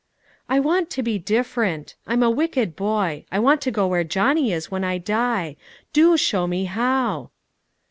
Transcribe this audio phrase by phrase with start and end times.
[0.49, 3.25] "I want to be different; I'm a wicked boy.
[3.31, 5.57] I want to go where Johnny is when I die.
[5.93, 7.29] Do show me how!"